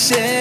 [0.00, 0.39] shit.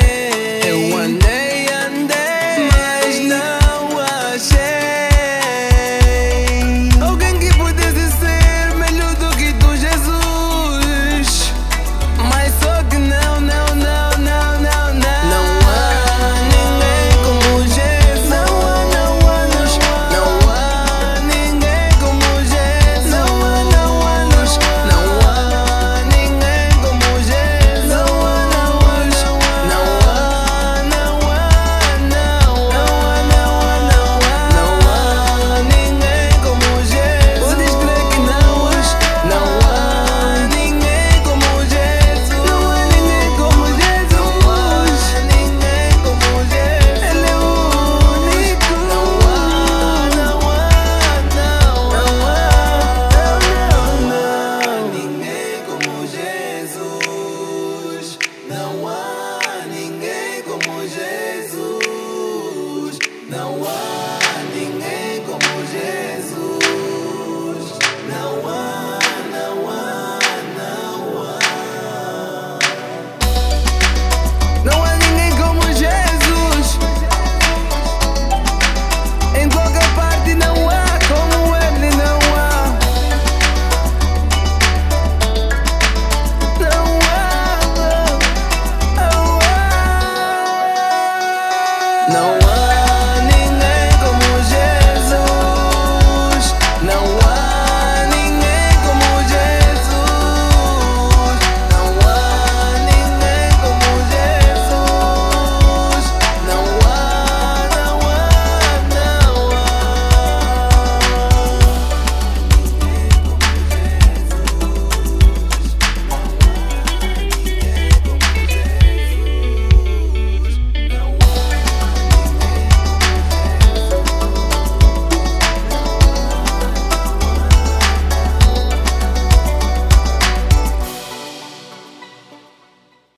[92.09, 92.48] No